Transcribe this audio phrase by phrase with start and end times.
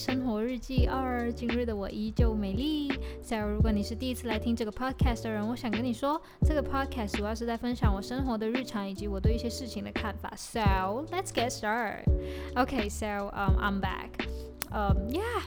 [0.02, 2.90] 《生活日记二》，今日的我依旧美丽。
[3.22, 10.32] So，如果你是第一次来听这个 podcast 的人，我想跟你说，这个 podcast 主要是在分享我生活的日常以及我对一些事情的看法。
[10.34, 12.04] So，let's get started.
[12.54, 14.26] Okay, so um, I'm back.
[14.72, 15.42] Um, yeah.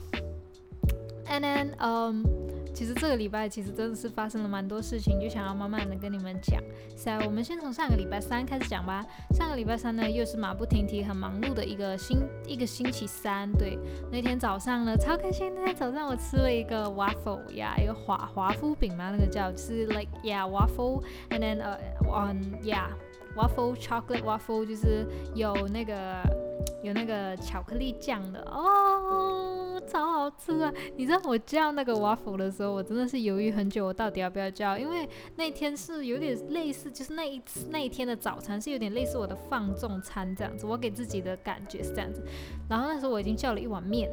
[1.27, 2.42] And then um.
[2.73, 6.61] 其实这个礼拜其实真的是发生了蛮多事情，就想要慢慢的跟你们讲。
[6.95, 9.05] 所以，我们先从上个礼拜三开始讲吧。
[9.35, 12.17] 上个礼拜三呢，又是马不停蹄、很忙碌的一个星
[12.47, 13.51] 一个星期三。
[13.53, 13.77] 对，
[14.11, 15.53] 那天早上呢，超开心。
[15.55, 21.77] 那天早上我吃了一个 waffle 呀，一个华华夫饼嘛，那个叫就是 like yeah waffle，and then 呃
[22.09, 22.89] ，on yeah
[23.35, 25.05] waffle chocolate waffle 就是
[25.35, 26.21] 有那个
[26.83, 29.72] 有那个巧克力酱的哦。
[29.87, 30.73] 超好吃啊！
[30.95, 34.77] 你知道我叫那个 waffle 的时候，我真的是犹豫很久，我到底要不要叫？
[34.77, 42.23] 因为那天是有点类似，就是那一次那一天的早餐是有点类似我的放纵餐这样子，我给自己的感觉是这样子。
[42.69, 44.09] 然后那时候我已经叫了一碗面，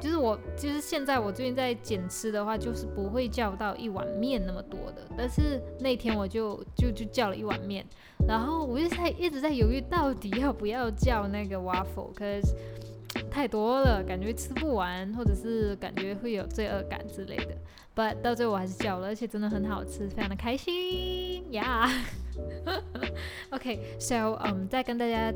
[0.00, 5.06] 就是我就是现在我最近在减吃的话，就是不会叫到一碗面那么多的。
[5.16, 7.86] 但是那天我就就就叫了一碗面，
[8.26, 12.54] 然后我就在一直在犹豫到底要不要叫那个 waffle，cause
[13.36, 17.54] 太多了，感觉吃不完，或者是感觉会有罪恶感之类的。
[17.94, 21.86] But 到最后我还是叫了，而且真的很好吃，非常的开心呀。
[23.52, 25.30] OK，so 嗯，再跟大家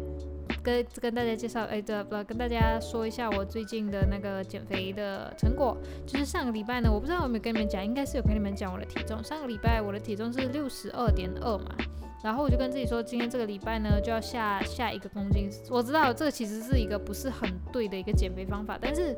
[0.62, 5.76] 跟跟大家介绍，哎，对，不，跟大家说一下我最近的那个减肥的成果。
[6.06, 9.22] 就是上个礼拜呢，我不知道有没有跟你们讲，应该是有跟你们讲我的体重。
[9.22, 11.76] 上个礼拜我的体重是六十二点二嘛。
[12.22, 15.48] 然后我就跟自己说，今天这个礼拜呢，就要下下一个公斤。
[15.70, 19.16] 我知道这其实是一个不是很对的一个减肥方法，但是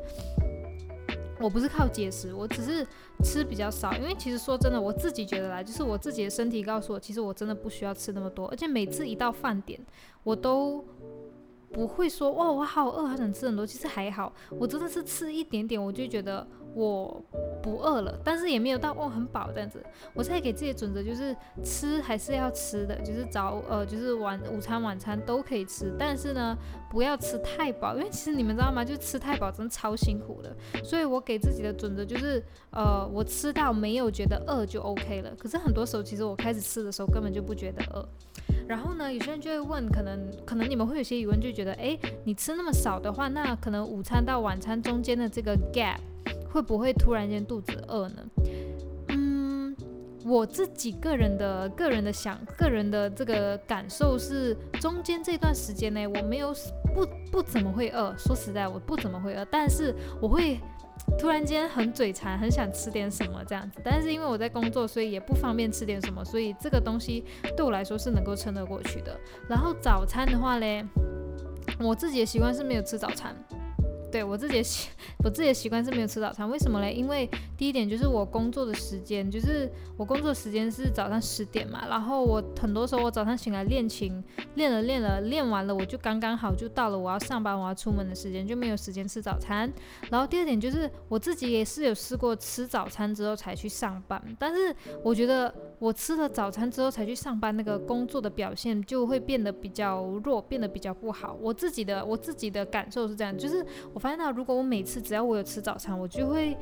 [1.39, 2.87] 我不是靠节食，我只是
[3.23, 3.93] 吃比较少。
[3.93, 8.47] 因为其实说真的，我自己觉得啦，就是我自己的身体告诉我，其实我真的不需要吃那么多。
[8.47, 9.77] 而且每次一到饭点，
[10.23, 10.85] 我都
[11.73, 13.67] 不会说哇，我好饿，好想吃很多。
[13.67, 16.47] 其实还好，我真的是吃一点点，我就觉得。
[16.73, 17.23] 我
[17.61, 19.83] 不饿了，但是也没有到哦很饱这样子。
[20.13, 26.57] 我现在给自己的准则就是吃还是要吃的，就是早呃就是晚午餐晚餐都可以吃，但是呢
[26.89, 28.83] 不要吃太饱，因为其实你们知道吗？
[28.83, 30.55] 就吃太饱真的超辛苦的。
[30.83, 35.31] 所以我给自己的准则就是呃我吃到没有觉得饿就 OK 了。
[35.37, 38.07] 可是很多时候其实我开始吃的时候根本就不觉得饿。
[38.67, 45.97] 然后呢有些人就会问，可能可能你们会有些疑问，就觉得哎你吃那么少的话，那可能午餐到晚餐中间的这个 gap。
[46.53, 48.23] 会不会突然间肚子饿呢？
[49.07, 49.75] 嗯，
[50.23, 56.53] 我自己个人的个人的想个人的这个感受是，中间这段时间呢我没有
[56.93, 58.15] 不不怎么会饿。
[58.19, 60.59] 说实在，我不怎么会饿，但是我会
[61.17, 63.81] 突然间很嘴馋，很想吃点什么这样子。
[63.83, 67.25] 但是因为我在工作，所以也不方便吃点什么，所以这个东西
[67.57, 69.19] 对我来说是能够撑得过去的。
[69.49, 70.85] 然后早餐的话嘞，
[71.79, 73.35] 我自己的习惯是没有吃早餐。
[74.13, 74.89] 对我自己的习，
[75.23, 76.93] 我自己的习惯是没有吃早餐，为什么嘞？
[76.93, 89.73] 因为第一点就是我工作的时间，就是我工作时间是早上十点嘛，然后我很多时候我早上醒来练琴，练了练了练完了，我就刚刚好就到了我要上班我要出门的时间，就没有时间吃早餐。
[90.11, 101.35] 然后第二点就是我自己也是有试过吃早餐之后才去上班，但是我觉得我吃了早餐之后才去上班，那个工作的表现就会变得比较弱，变得比较不好。
[101.41, 104.02] 我自己的我自己的感受是这样，就是我。
[104.03, 106.57] 发现到，如果我每次只要我有吃早餐，我就会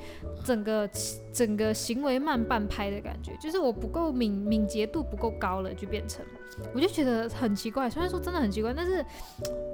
[0.45, 0.87] 整个
[1.33, 6.23] 整个行为慢半拍的感觉，就是我不够敏敏捷度不够高了，就变成，
[6.71, 7.89] 我就觉得很奇怪。
[7.89, 9.03] 虽然说真的很奇怪，但是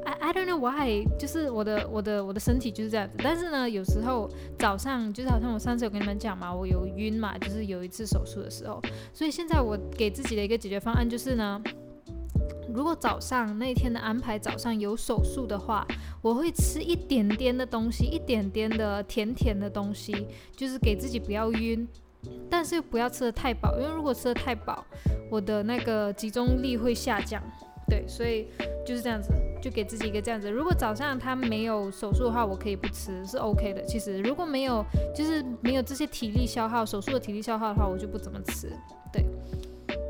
[0.06, 3.17] I I don't know why，就是我的我的我的身体就是这样子。
[3.22, 11.62] 但是呢，有时候早上就是好像我上次有跟你们讲嘛，我有晕嘛，就是有一次手术的时候，所以现在我给自己的一个解决方案就是呢。
[12.77, 15.83] 如果早上那天的安排早上有手术的话，
[16.21, 21.88] 我会吃一点点的东西，一点点的甜甜的东西，就是给自己不要晕，
[22.47, 24.85] 但是又不要吃的太饱，因为如果吃的太饱，
[25.31, 27.41] 我的那个集中力会下降。
[27.89, 28.45] 对，所以
[28.85, 30.47] 就是这样子，就给自己一个这样子。
[30.47, 33.81] 如果早上他没有手术的话，我可以不吃，是 OK 的。
[33.85, 34.85] 其实如果没有，
[35.15, 38.71] 就是没有这些体力消耗，手术的体力消耗的话，我就不怎么吃。
[39.12, 39.25] 对。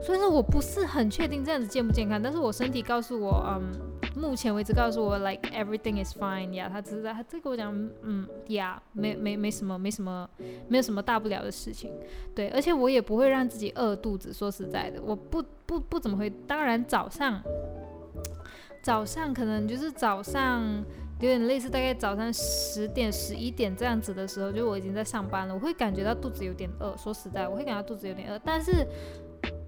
[0.01, 3.71] 所以说我不是很确定这样子健不健康，但是我身体告诉我，嗯，
[4.15, 7.73] 目前为止告诉我，like everything is fine，呀，他只是在他在跟我讲，
[8.03, 10.29] 嗯，呀，没没没什么，没什么，
[10.67, 11.91] 没有什么大不了的事情，
[12.35, 17.41] 对，而且我也不会让自己饿肚子，说实在的，我不不不怎么会，当然早上，
[18.83, 20.63] 早上可能就是早上
[21.19, 28.88] 有点类似，大概早上十点十一点这样子的时候，就我已经在上班了，我会感觉到肚子有点饿，说实在，我会感觉到肚子有点饿，但是。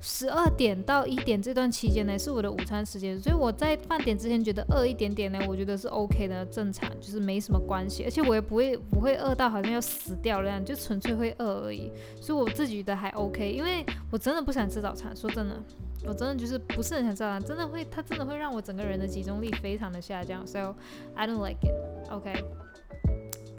[0.01, 11.91] 十二点到一点这段期间呢，是我的午餐时间，所以我在饭点之前觉得饿一点点呢，我觉得是 OK 的，正常，就是没什么关系，而且我也不会不会饿到好像要死掉那样，就纯粹会饿而已，
[12.21, 15.61] 所以我自己觉得还 OK，因为我真的不想吃早餐，说真的，
[16.05, 20.73] 我真的就是不是很想吃早餐，真的会，它真的会让我整个人的集中力非常的下降，so
[21.13, 22.43] I don't like it，OK。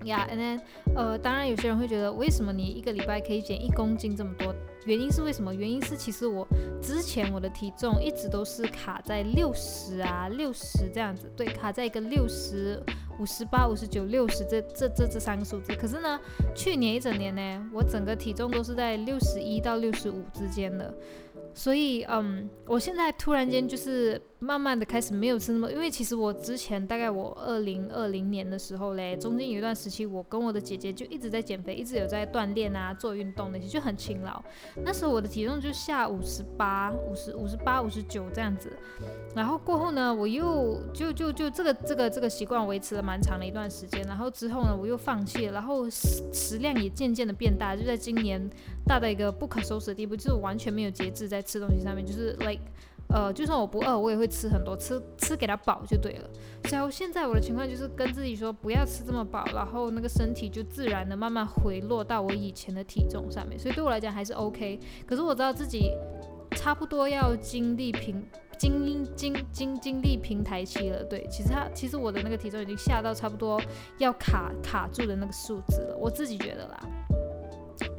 [0.04, 0.60] Yeah，and then，
[0.94, 4.54] 呃，当然有些人会觉得，为什么你一个礼拜可以减一公斤这么多？
[4.86, 5.54] 原因是为什么？
[5.54, 6.46] 原因是其实我
[6.80, 12.82] 之前我的体重一直都是卡在六十啊，六十这样子，对，卡在一个六十
[13.18, 15.74] 五十八、五十九、六十这这这这三个数字。
[15.74, 16.18] 可是呢，
[16.54, 20.94] 去年一整年呢，我整个体重都是在六十一到六十五之间的。
[21.52, 34.42] 所以，嗯，我现在突然间就是慢慢的开始没有吃那么，因为其实我之前大概我二零二零年的时候嘞，中间有一段时期，我跟我的姐姐就一直在减肥，一直有在锻炼啊，做运动那些，就很勤劳。
[34.82, 38.72] 那时候我的体重就下五十八、五十五十八、五十九这样子。
[39.36, 44.02] 然后过后呢，我又就就就这个这个这个习惯维持了蛮长的一段时间。
[44.06, 48.40] 然后之后呢，我又放弃了，然后食食量也渐渐的变大，就在今年
[48.86, 52.62] 大到一个不可收拾的地步，就是完全没有节制在吃东西上面，就是 like，
[53.12, 56.30] 呃，就算我不饿，我也会吃很多，吃吃给它饱就对了。
[56.70, 64.78] 然后现在我的情况就是跟自己说不要吃这么饱，然后那个身体就自然的慢慢回落到我以前的体重上面，所以对我来讲还是 OK。
[65.06, 65.92] 可是我知道自己
[66.52, 68.24] 差不多要经历平。
[68.60, 73.58] 经经经经历平台期了，对，其实他其实我的那个体重已经下到差不多
[73.96, 76.78] 要卡卡住的那个数字了，我自己觉得啦。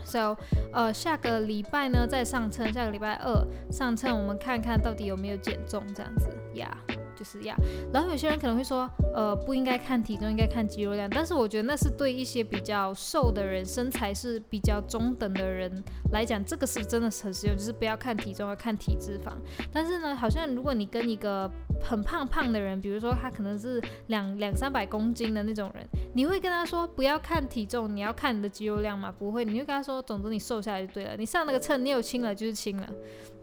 [0.04, 0.36] So，
[0.74, 6.78] 呃，下个礼拜呢再上称，下个礼拜二上称，我们看看到底有没有减重这样子呀。
[7.16, 7.56] 就是呀，
[7.94, 11.10] 然后有些人可能会说，呃，不应该看体重，应该看肌肉量。
[11.10, 19.34] 但是我觉得那是对一些比较瘦的人，身材是比较中等的人来讲，这个是真的是很实用，就是不要看体重，要看体脂肪。
[19.72, 21.50] 但是呢，好像如果你跟一个
[21.82, 29.14] 很胖胖的人，比如说他可能是两两三百公斤的那种人，你会跟他说不要看体重，你要看你的肌肉量吗？
[29.18, 31.16] 不会，你就跟他说，总之你瘦下来就对了。
[31.18, 32.90] 你上那个秤，你有轻了就是轻了。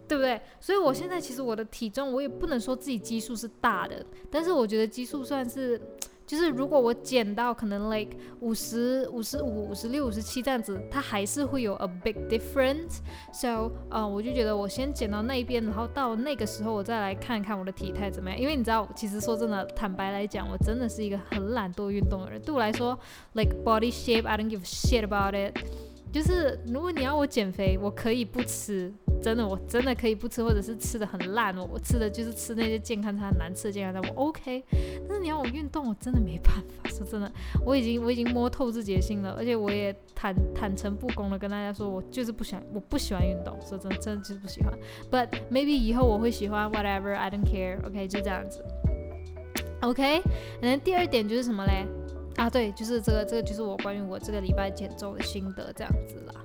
[0.09, 0.41] 对不对？
[0.59, 5.79] 所以我现在其实我的体重，我也不能说自己基数是大的，但是我觉得基数算是，
[6.27, 12.99] 就是如果我减到可能 like 五十五十五、五十六、五十七这样子，它还是会有 a big difference。
[13.33, 18.39] So，呃，我就觉得我先减到那一边，然后到那个时候我再来看看我的体态怎么样。
[18.39, 22.41] 因为你知道，其实说真的，坦白来讲，我真的是一个很懒惰运动的人。
[22.41, 22.99] 对我来说
[23.35, 25.55] ，like body shape，I don't give shit about it。
[26.11, 28.93] 就是如果你要我减肥，我可以不吃。
[29.23, 31.69] 真的，我真的可以不吃，或者是吃的很烂哦。
[31.73, 34.65] 我吃的就是吃那些健康餐，难吃的健康餐，我 OK。
[35.07, 36.89] 但是你要我运动，我真的没办法。
[36.91, 37.31] 说真的，
[37.65, 43.59] 我已经我已经摸透自己的心了，而且我也坦坦诚不公的跟大家说，我就是不喜欢，我不喜欢运动。
[43.65, 44.73] 说真的，真的就是不喜欢。
[45.11, 47.85] But maybe 以后我会喜欢，whatever，I don't care。
[47.87, 48.65] OK，就这样子。
[49.83, 50.21] OK，
[50.61, 51.87] 然后第二点就是什么嘞？
[52.37, 56.45] 啊，对，就是这个，这个就是我关于我这个礼拜减重的心得，这样子啦。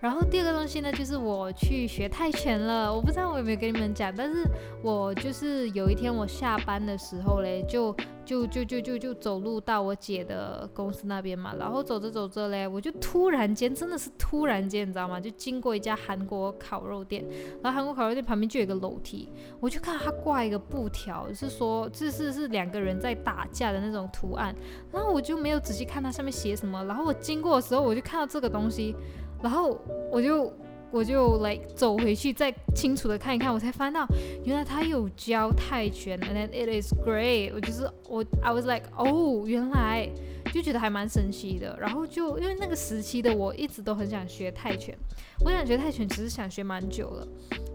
[0.00, 2.94] 然后第二个东西呢，就是我去学泰拳了。
[2.94, 4.44] 我不知道我有没有跟你们讲，但是
[4.82, 11.54] 我就是有一天我下班的时候嘞，就就就就就就走路到我姐的公司那边嘛。
[11.58, 15.18] 然后走着走着嘞，我就突然间，真的是突然间，你知道吗？
[15.18, 17.24] 就经过一家韩国烤肉店，
[17.62, 24.54] 然后韩国烤肉店旁边就有一个楼梯，我就看到他挂一个布条，是说这是是两个人在打架的那种图案。
[24.92, 26.84] 然后我就没有仔细看它上面写什么。
[26.84, 28.94] 然后我经过的时候，我就看到这个东西。
[29.42, 29.78] 然后
[30.10, 30.52] 我就
[30.90, 34.06] 我就来走回去，再清楚的看一看，我才翻到
[34.44, 37.52] 原来他有教泰拳，and then it is great。
[37.54, 40.08] 我就是我，I was like，哦，原来
[40.52, 41.76] 就觉得还蛮神奇的。
[41.78, 44.96] 然后就因为那个时期的我一直都很想学泰拳，
[45.44, 47.28] 我想学泰拳，其实想学蛮久了。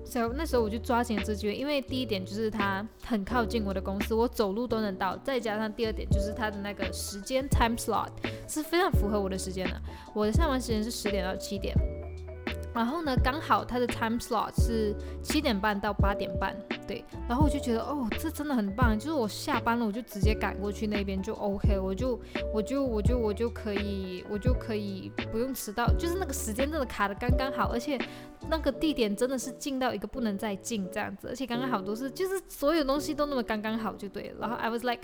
[0.05, 5.17] 所以那时候我就抓紧了这机会，因为第一点就是它很靠近我的公司，我走路都能到。
[5.23, 8.09] 再加上第二点就是它的那个时间 time slot
[8.47, 9.81] 是非常符合我的时间的。
[10.13, 11.75] 我的上班时间是十点到七点。
[12.75, 16.55] 然后呢，刚好他的 time slot 是七点半到八点半，
[17.27, 22.19] 然后我就觉得，哦，这真的很棒，就是我下班了，我就直接赶过去那边就 OK，我就
[22.53, 27.97] 我就我就我就可以，我就可以不用迟到，就是那个时间真的卡的刚刚好，而且
[28.49, 34.35] 那个地点真的是近到一个不能再近这样子，而且刚刚好都是，就是所有东西都那么刚刚好就对了。
[34.41, 35.03] 然后 I was like，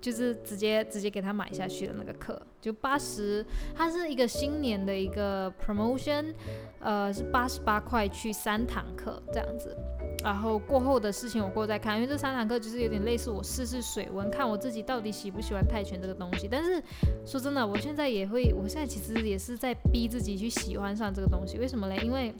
[0.00, 6.34] 就是直接直接给他买下去的那个课，就八十，它是一个新年的一个 promotion，
[6.80, 6.96] 呃。
[6.96, 9.76] 呃，是八十八块去三堂课这样子，
[10.24, 16.46] 然后过后的事情我过再看，因为这三堂课就是有点类似我试试水温，看我自己到底喜不喜欢泰拳这个东西。
[16.46, 16.82] 但是
[17.24, 21.58] 说真的，我现在也会，我现在其实也是在逼自己去喜欢上这个东西。
[21.58, 21.96] 为什么嘞？
[22.04, 22.34] 因为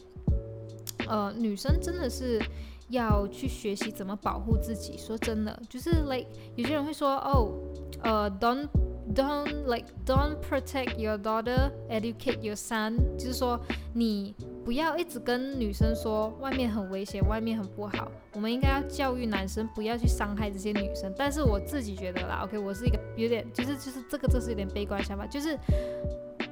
[1.08, 2.38] 呃，女生真的是
[2.88, 4.98] 要去学习怎么保护自己。
[4.98, 7.54] 说真的，就是 like 有些人会说，哦，
[8.02, 8.68] 呃，don't
[9.14, 13.58] don't like don't protect your daughter, educate your son，就是说
[13.94, 14.34] 你
[14.66, 18.10] 不要一直跟女生说外面很危险，外面很不好。
[18.32, 21.14] 我们应该要教育男生不要去伤害这些女生。
[21.16, 25.56] 但是我自己觉得啦，OK，我是一个有点就是就是这个这是有点悲观想法，就是。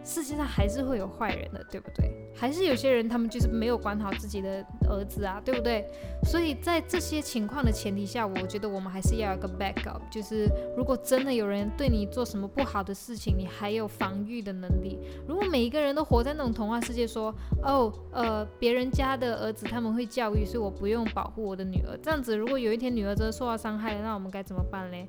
[0.04, 2.12] 世界上还是会有坏人的，对不对？
[2.36, 5.84] 还是有些人他们就是没有管好自己的儿子啊，对不对？
[6.24, 14.98] 所以在这些情况的前提下，我觉得我们还是要有个 backup，就是如果真的有人对你做什么不好的事情，你还有防御的能力。
[15.26, 21.96] 如果每一个人都活在那种童话世界，说哦，呃，别人家的儿子他们会教育，所以我不用保护我的女儿。
[22.02, 25.08] 这样子，如果有一天女儿真的受到伤害了，那我们该怎么办嘞？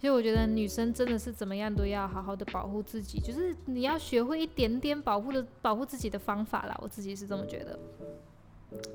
[0.00, 7.78] 所以我觉得女生真的是怎么样都要好好的保护自己，就是你要学会一点点保护的保护自己的方法啦，我自己是这么觉得。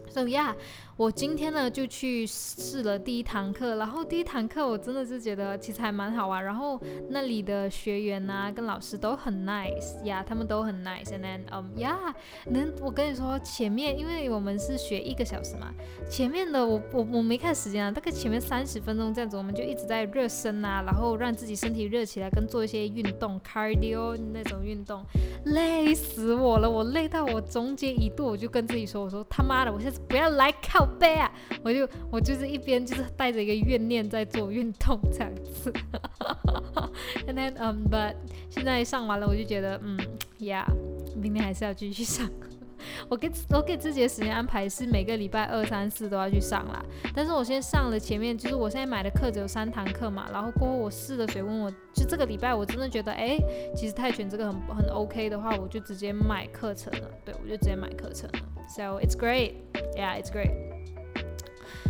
[0.10, 0.54] So yeah，
[0.96, 6.80] 我今天呢就去试了第一堂课，然后第一堂课我真的是觉得其实还蛮好玩，然后
[7.10, 12.14] 那里的学员呐跟老师都很 nice 呀，他们都很 nice，and then um yeah，
[12.46, 15.74] 那我跟你说前面因为我们是学一个小时嘛，
[16.10, 25.04] 前面的我我我没看时间啊，大概前面三十分钟这样子，我们就一直在热身啊，然后让自己身体热起来，跟做一些运动 cardio 那种运动，
[25.44, 29.65] 累死我了，我累到我中间一度我就跟自己说，我说他妈。
[29.72, 31.32] 我下次不要来靠背啊！
[31.64, 35.74] 我就我就是一边就是带着一个怨念在做运动这样子。
[37.28, 38.16] And then um but
[38.50, 39.98] 现在上完了，我就觉得嗯
[40.40, 40.66] ，Yeah，
[41.16, 42.30] 明天还是要继续上。
[43.10, 46.84] 我给我给自己的时间安排是每个礼拜二、三、四都要去上啦。
[47.14, 50.28] 但是我先上了前面，就是我现在买的课只有三堂课嘛。
[50.32, 53.38] 然后过后我试了水温，我就这个礼拜我真的觉得，哎，
[53.76, 57.10] 其实泰拳这个很很 OK 的话，我就直接买课程了。
[57.24, 58.40] 对，我就直接买课程了。
[58.68, 59.54] So it's great,
[59.96, 60.52] yeah, it's great.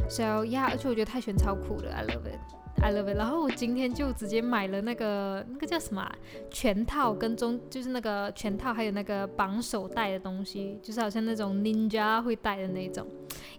[0.10, 2.40] So yeah，而且我觉得泰拳超酷的，I love it.
[2.82, 3.18] I love it。
[3.18, 6.10] 然后我今天就直接买了那个那个叫什么
[6.52, 13.08] 全套跟中，就是那个全套，还有那个绑手带的东西，就是好像那种 ninja 会带的那种，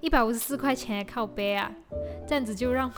[0.00, 1.72] 一百五十四块钱靠背啊，
[2.26, 2.92] 这样子就让。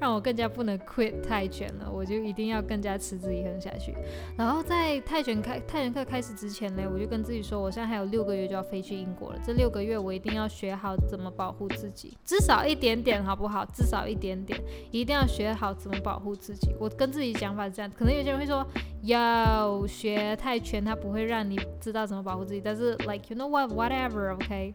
[0.00, 3.94] 让我更加不能 quit 泰拳了，我就一定要更加持之以恒下去。
[4.36, 9.38] 然后在泰拳开泰拳课开始之前呢，我就跟自己说，我现在还有六个月就要飞去英国了。
[9.44, 13.64] 这六个月我一定要学好怎么保护自己，至少一点点好不好？
[13.66, 16.74] 至少一点点，一定要学好怎么保护自己。
[16.78, 18.66] 我跟自己讲法是这样，可能有些人会说，
[19.02, 22.60] 要学泰拳，它不会让你知道怎么保护自己。
[22.64, 24.74] 但是 like you know what whatever，OK。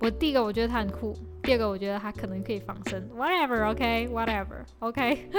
[0.00, 5.30] 我第一个我觉得他很酷，第二个我觉得他可能可以防身，whatever，OK，whatever，OK。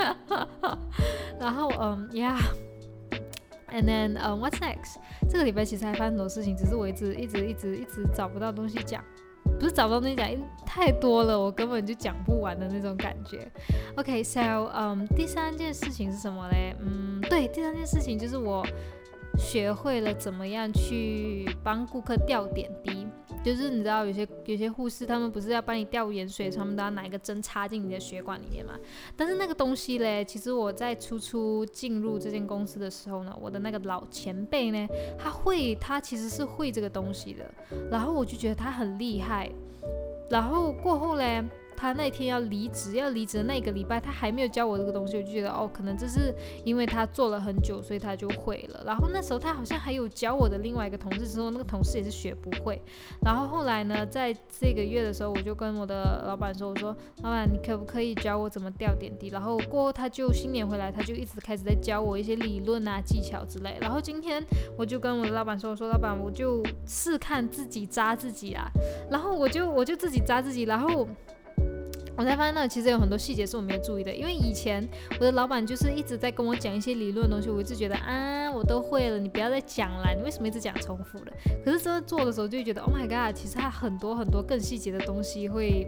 [1.40, 4.96] 然后嗯，Yeah，and then 嗯，What's next？
[5.30, 9.04] 这个礼拜其实还发生很多事情，只是我一直一直一直一直找不到东西讲，
[9.60, 13.48] 不是找不到东西讲，因为太多了，我根本就讲不完的那种感觉。
[13.98, 16.76] OK，so 嗯，第三件事情是什么嘞？
[16.80, 18.66] 嗯，对，第三件事情就是我
[19.38, 22.97] 学会了怎么样去帮顾客吊点滴。
[23.48, 28.74] 就是你知道有些有些护士他们不是要帮你吊盐水，他们都要拿一个针插进你的血管里面嘛。
[29.16, 34.86] 但是那个东西嘞，其实我在初初进入这间公司的时候呢，我的那个老前辈呢，
[35.18, 37.50] 他会他其实是会这个东西的，
[37.90, 39.50] 然后我就觉得他很厉害，
[40.30, 41.42] 然后过后嘞。
[41.78, 46.34] 他那天要离职，要离职的那个礼拜，他还没有教我这个东西，我就觉得哦，可能这是
[46.66, 48.84] 因为他做了很久，所以他就会了。
[48.84, 52.82] 然后那时候他好像还有教我的另外一个同事，之后那个同事也是学不会。
[53.22, 59.30] 然后后来呢，在这个月的时候，我就跟我的老板说，我说老板，你可不可以教我怎么吊点滴？
[59.30, 63.78] 然后过后他就新年回来，他就一直开始在教我一些理论啊、技巧之类。
[63.80, 64.44] 然后今天
[64.76, 68.68] 我就跟我的老板说，我说老板，我就试看自己扎自己啊。
[69.12, 71.08] 然后我就我就自己扎自己，然后。
[72.18, 74.86] 我才发现那其实有很多细节是我没有注意的，因为以前
[75.20, 81.32] 我的老板就是一直在跟我讲一些理论东西，我一直觉得啊，我都会了，你不要再讲了，你为什么一直讲重复的？
[81.64, 85.88] 可是真的做的时候就觉得，Oh my god，其实他很多很多更细节的东西会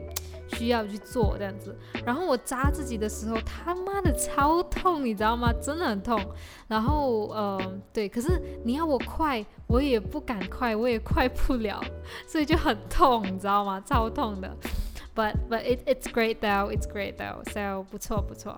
[0.49, 1.75] 需要去做这样子。
[2.05, 5.51] 然后我扎自己的时候，他妈的超痛，你知道吗？
[5.59, 6.21] 真的很痛。
[6.67, 7.59] 然后呃，
[7.91, 11.83] 对，可是你要我快，我也不敢快，我也快不了，
[12.27, 13.81] 所以就很痛，你知道吗？
[13.83, 14.55] 超痛的。
[15.15, 17.43] But but it it's great though, it's great though.
[17.51, 18.57] So 不错不错，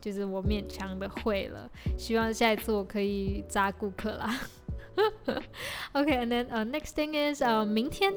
[0.00, 1.68] 就是我勉强的会了。
[1.98, 4.40] 希望下一次我可以扎顾客啦。
[5.92, 8.12] Okay, and then uh next thing is 呃明天，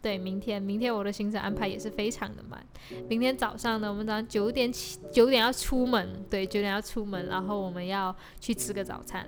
[0.00, 2.64] 对明天明天我的行程安排也是非常的满。
[3.08, 9.26] 明天早上呢，我们早上九点起九点要出门，对九点要出门，然后我们要去吃个早餐。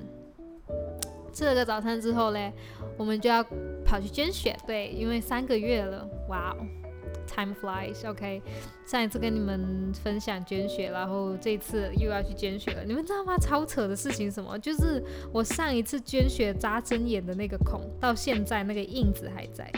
[1.35, 2.53] 吃了个早餐之后嘞，
[2.97, 3.45] 我们就要
[3.85, 4.57] 跑去捐血。
[4.67, 6.65] 对，因为三个月了，哇哦
[7.27, 8.09] ，time flies。
[8.09, 8.41] OK，
[8.87, 12.85] 上一次跟你们分享捐血，然后这次又要去捐血了。
[12.85, 13.37] 你们知道吗？
[13.39, 14.59] 超扯的事情什么？
[14.59, 15.03] 就是
[15.33, 19.71] 我上一次捐血扎针眼的那个孔，到现在那个印子还在。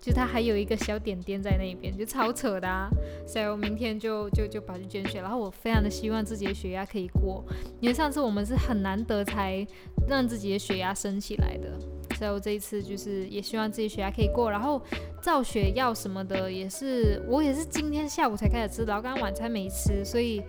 [0.00, 2.90] 就它还有一个小点点在那边，就超扯的啊！
[3.24, 7.44] 所以我明天就就就跑去捐血，然后我非常的希望自己的血压可以过，
[7.80, 9.64] 因为上次我们是很难得才
[10.08, 11.78] 让自己的血压升起来的，
[12.14, 14.80] 所以我这一次就是也希望自己血压可以过，然后
[15.20, 20.42] 造血药什么的也是我也是今天下午才开始吃，然后刚刚晚餐没吃，所以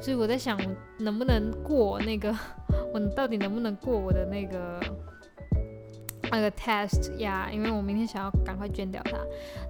[0.00, 0.58] 所以我在想
[0.98, 2.34] 能不能过那个，
[2.92, 4.80] 我到底能不能过我的那个。
[6.32, 9.18] 那个 test 呀，因为我明天想要赶快捐掉它，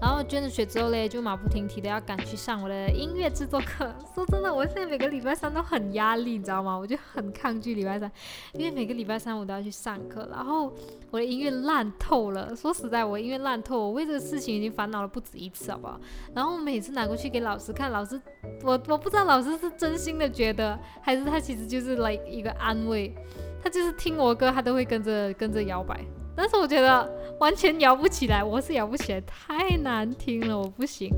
[0.00, 3.92] 然后捐了血之后嘞，就马不停蹄的要赶去上我的音乐制作课。
[4.14, 6.76] 说真的，我现在每个礼拜三都很压力，你知道吗？
[6.76, 8.10] 我就很抗拒礼拜三，
[8.52, 10.72] 因为每个礼拜三我都要去上课，然后
[11.10, 12.54] 我的音乐烂透了。
[12.54, 16.00] 说实在，我音乐烂透，我为这个事情已经烦恼了不止一次，好不好？
[16.32, 18.20] 然后每次拿过去给老师看，老师，
[18.62, 23.12] 我我不知道老师是真心的觉得，还是他其实就是 like 一个安慰，
[23.60, 26.00] 他就是听我歌，他都会跟着跟着摇摆。
[26.34, 31.10] 但是我觉得完全摇不起来，我是摇不起来，太难听了，我不行。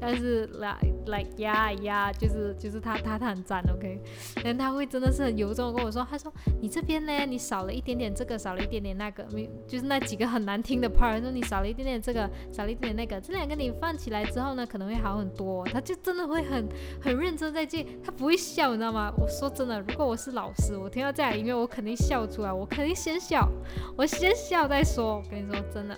[0.00, 4.00] 但是 like like 呀呀，就是就是他他他很赞，OK。
[4.42, 15.64] 然后他会真的是很由衷的跟我说，他说你这边呢，你少了一点点这个，少了一点点那个，没就是那几个很难听的 part，说你少了一点点这个，少了一点点那个，这两个你放起来之后呢，可能会好很多。
[15.66, 16.68] 他就真的会很
[17.00, 19.12] 很认真在记，他不会笑，你知道吗？
[19.16, 23.48] 我说真的，如果我是老师，我听到这样音乐，我肯定笑出来，我肯定先笑，
[23.96, 24.34] 我先
[24.68, 25.16] 再说。
[25.16, 25.96] 我跟你说真的，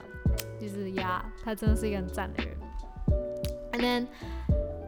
[0.61, 2.57] 就是呀，他真的是一个很赞的人。
[3.73, 4.07] And then,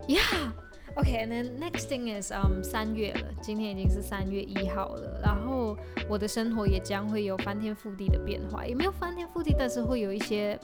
[0.06, 0.52] yeah,
[0.94, 1.24] okay.
[1.24, 5.20] And then next thing is, um, 三月了，今天已经是三月一号了。
[5.22, 5.76] 然后
[6.08, 10.58] 我的生活也将会有翻天覆地的变化，也没有翻天覆地，但是会有一些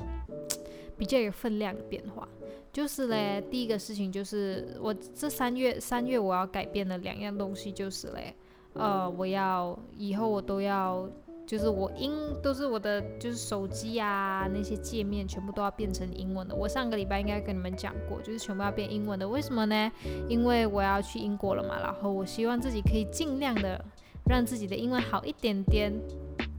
[0.96, 2.26] 比较有分量的变化。
[2.72, 8.34] 就是嘞，第一个事情就是我这三月三月我要改变的两样东西，就是嘞，
[8.74, 11.08] 呃，我要以后我都要。
[11.44, 16.54] 就是我英都是我的，就是手机啊那些界面全部都要变成英文的。
[16.54, 19.28] 我上个礼拜应该跟你们讲过，就是全部要变英文的。
[19.28, 19.92] 为什么呢？
[20.28, 23.84] 因为我要去英国了嘛，然后我希望自己可以尽量的
[24.24, 25.92] 让自己的英文好一点点，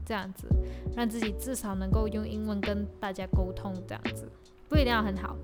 [0.06, 0.46] 这样子，
[0.94, 4.30] 让自己至少能够用英文跟大家沟通，这样子
[4.68, 5.36] 不一定要很好。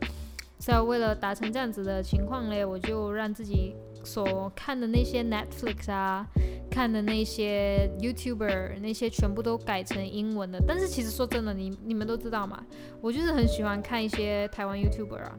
[0.59, 3.74] 所以为了达成这样子的情况嘞，我就让自己。
[4.05, 6.27] 所看的那些 Netflix 啊，
[6.71, 10.63] 看的那些 YouTuber 那些全部都改成英文的。
[10.67, 12.65] 但是其实说真的，你你们都知道嘛，
[13.01, 15.33] 我就是很喜欢看一些台湾 YouTuber 啊，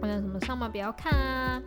[0.00, 1.62] 好像什么上马不要看啊，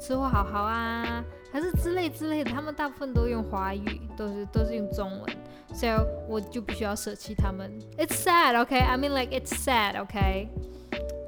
[0.00, 5.36] 吃货好好啊，还是之类之类的，他们大部分都用华语，都是都是用中文，
[5.74, 5.92] 所以
[6.28, 7.70] 我就必须要舍弃他们。
[7.98, 8.78] It's sad, OK?
[8.78, 10.48] I mean like it's sad, OK?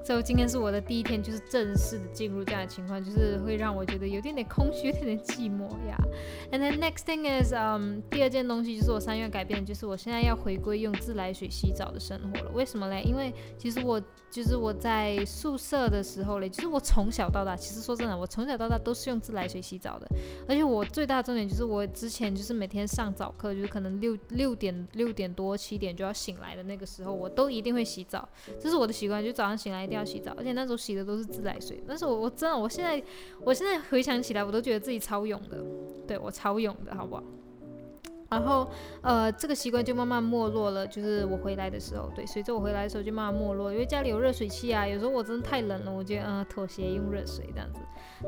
[0.08, 5.98] 所以今天是我的第一天，就是正式的进入这样的情况，就是会让我觉得有点点空虚，有点点寂寞呀。
[6.50, 12.50] And then next thing is，嗯，第二件东西就是我三月改变，就是我现在要回归用自来水洗澡的生活了。
[12.54, 13.02] 为什么嘞？
[13.02, 20.08] 因为其实我就是我在宿舍的时候嘞，就是我从小到大，其实说真的，我从小到大都是用自来水洗澡的。
[20.48, 28.26] 而且我最大的重点就是我之前就是每天上早课，就是可能六六点六点多七点就要醒来的那个时候，我都一定会洗澡，
[28.58, 29.97] 这是我的习惯，就早上醒来一定要。
[29.98, 31.82] 要洗澡，而且那时候洗的都是自来水。
[31.86, 33.02] 但是我我真的，我现在
[33.40, 35.62] 我现在回想起来，我都觉得自己超勇的，
[36.06, 37.22] 对我超勇的，好不好？
[38.30, 38.68] 然后
[39.02, 40.86] 呃，这个习惯就慢慢没落了。
[40.86, 44.86] 就是我回来的时候，对，随着我回来的时候就慢慢没落，因为家里有热水器啊。
[44.86, 47.80] 有时候我真的太冷了，我就嗯妥协用热水这样子。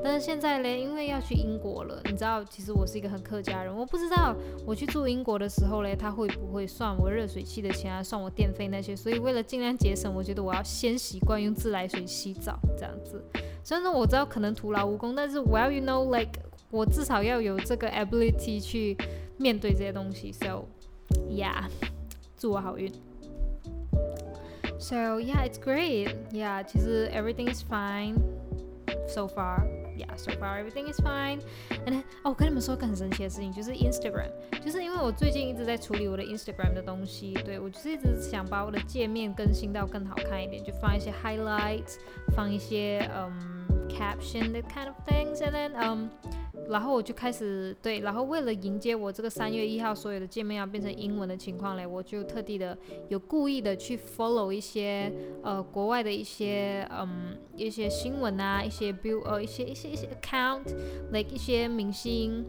[0.02, 4.34] 但是现在嘞，因为要去英国了，你知道，其实我是一个很客家人，我不知道
[4.64, 8.94] 我去住英国的时候嘞，他会不会算我热水器的钱啊，算我电费那些。
[8.94, 13.22] 所以为了尽量节省，我觉得我要先习惯用自来水洗澡这样子。
[13.62, 18.96] 虽然说我知道可能徒劳无功，但是 well you know like 我至少要有这个 ability 去
[19.39, 20.31] 面对这些东西。
[20.31, 20.65] So
[21.29, 21.63] yeah，
[22.37, 22.91] 祝我好运。
[24.77, 26.15] So yeah, it's great.
[26.31, 28.15] Yeah，其实 everything is fine
[29.07, 29.63] so far.
[29.97, 31.39] Yeah, so far everything is fine.
[31.85, 34.29] And 哦，我跟你们说个很神奇的事情，就是 Instagram，
[34.63, 41.95] 就是因为我最近一直在处理我的 Instagram 的东西，对我就是一直想把我的界面更新到更好看一点，就放一些 highlights，
[42.35, 43.31] 放一些嗯
[43.89, 46.09] caption 的 kind of things，and then 嗯。
[46.68, 52.76] 然后我就开始对，然后为了迎接我这个三月一号所有的界面要变成英文的情况嘞，我就特地的
[53.08, 62.44] 有故意的去 follow 一些呃国外的一些嗯一些新闻啊，一些 bill 呃一些一些一些 account，like 一些明星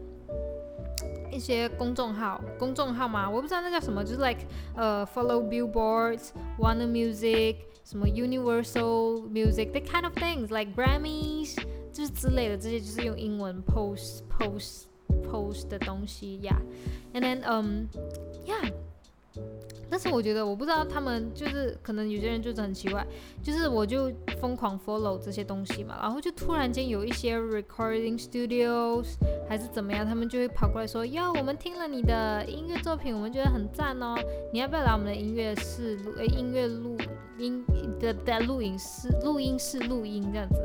[1.30, 4.40] 一些公众号，公众号嘛，我不知道那叫什么，就是 like
[4.76, 11.56] 呃 follow billboards, Warner Music，什么 Universal Music，that kind of things，like Grammys，
[11.92, 14.84] 就是之类的，这些就是用英文 post post
[15.30, 17.86] post 的东西，yeah，and then um
[18.46, 18.72] yeah。
[19.88, 23.06] 但是我觉得，我不知道他们就是可能有些人就是很奇怪，
[23.42, 29.16] 就是我就疯狂 follow 这些东西嘛，然后就突然间有一些 recording studios
[29.46, 34.14] 还是怎么样，他们就会跑过来说，哟，我们听了你的音乐作品，我们觉得很赞哦，
[34.50, 36.91] 你要不要来我们的音乐室录，诶，音乐录
[37.38, 37.64] 音
[37.98, 40.56] 的的录音室录音室录音这样子。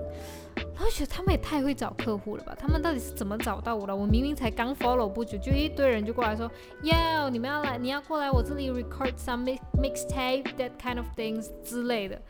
[0.80, 2.56] 我觉得他们也太会找客户了吧？
[2.58, 3.96] 他们到底是怎么找到我的？
[3.96, 6.50] 我明明才刚 follow 不久，就一堆人就过来说
[6.84, 12.22] ，Yo，你们要来，你要过来我这里 record some mix mixtape that kind of things 之类的，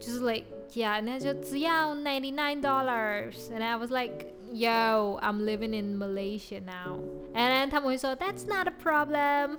[0.00, 7.70] 就是 like yeah，那就只要 ninety nine dollars，and I was like yo，I'm living in Malaysia now，and then
[7.70, 9.58] 他们会说 That's not a problem。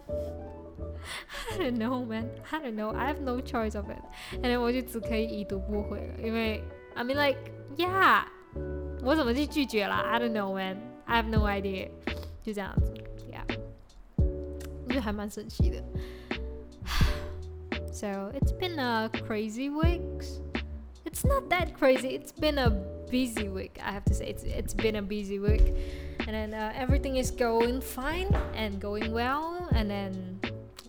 [1.52, 2.30] I don't know, man.
[2.50, 2.90] I don't know.
[2.90, 4.02] I have no choice of it.
[4.32, 6.62] And then 我就只可以已读不回了，因为
[6.94, 7.38] I mean like
[7.76, 8.24] Yeah，
[9.02, 10.78] 我怎么去拒绝啦 I don't know man.
[11.04, 11.88] I have no idea。
[12.42, 12.94] 就这样子，
[13.30, 13.58] Yeah，
[14.16, 15.82] 我觉得还蛮神奇的。
[17.92, 20.24] So it's been a crazy week.
[21.04, 22.18] It's not that crazy.
[22.18, 22.70] It's been a
[23.08, 23.78] busy week.
[23.80, 25.72] I have to say it's it's been a busy week,
[26.26, 30.40] and then uh, everything is going fine and going well, and then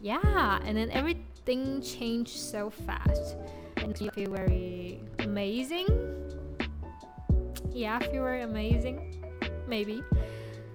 [0.03, 3.37] yeah, and then everything changed so fast,
[3.77, 5.87] and you feel very amazing
[7.73, 8.99] Yeah, feel very amazing.
[9.69, 10.03] Maybe.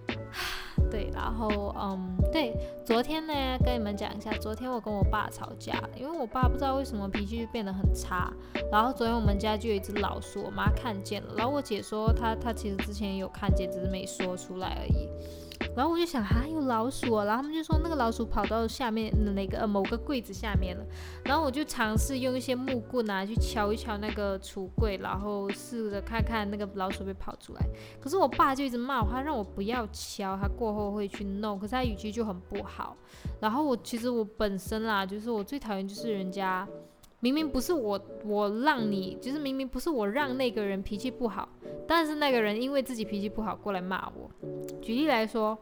[0.89, 2.53] 对，然后嗯，对，
[2.85, 3.33] 昨天呢，
[3.63, 8.31] 跟你们讲一下，昨天我跟我爸吵架，因为我爸不知道为什么脾气就变得很差。
[8.71, 15.09] 然后昨天我们家就有一只老鼠，我妈看见了，然后我姐说她她其实之前有看见，只是没说出来而已。
[15.75, 17.25] 然后我就想，哈，有老鼠啊！
[17.25, 20.85] 然后他们就说那个老鼠跑到下面哪个呃某个柜子下面了。
[21.25, 27.61] 然后我就尝试用一些木棍啊去敲一敲那个橱柜，然后试着看看那个老鼠会跑出来。
[27.99, 31.59] 可是我爸就一直骂我，他让我不要敲，他过后会去弄。
[31.59, 32.95] 可是他语气就很不好。
[33.41, 36.67] 然后我其实我本身啦，就是我最讨厌就是人家。
[37.25, 41.49] 明明不是我，我让你，就是明明不是我让那个人脾气不好，
[41.87, 44.29] 但是那个人因为自己脾气不好过来骂我。
[44.79, 45.57] 举例来说，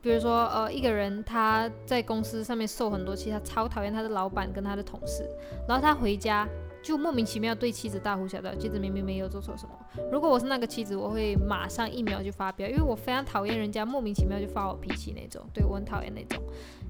[0.00, 5.28] 比如说，呃，一个人他在公司上面受很多气，他超讨厌他的老板跟他的同事，
[5.68, 6.48] 然后他回家
[6.82, 10.02] 就莫名其妙对妻子大呼小叫，妻子明明没有做错什么。
[10.10, 16.42] 如果我是那个妻子，我会马上一秒就发飙，因为我非常讨厌人家莫名其妙就发我脾气那种，对我很讨厌那种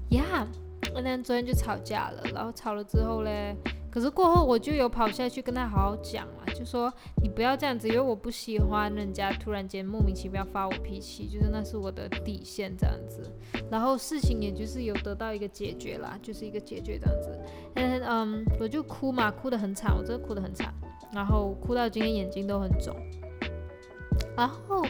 [0.09, 0.68] ，Yeah。
[1.01, 3.55] 那昨天就吵架了，然后吵了之后嘞，
[3.89, 13.31] 可是过后我就有跑下去跟他好好讲嘛，就说你不要这样子，因为我不喜欢人家突然间莫名其妙发我脾气，就是那是我的底线这样子。
[13.69, 17.39] 然后事情也就是有得到一个解决啦，就是一个解决这样子。
[17.75, 20.73] 嗯嗯，我就哭嘛，哭得很惨，我真的哭得很惨，
[21.13, 22.95] 然后哭到今天眼睛都很肿，
[24.35, 24.83] 然后。